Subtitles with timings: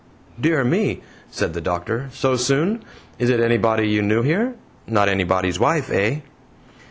[0.41, 2.83] "Dear me!" said the doctor, "so soon?
[3.19, 4.55] Is it anybody you knew here?
[4.87, 5.91] not anybody's wife?
[5.91, 6.21] Eh?"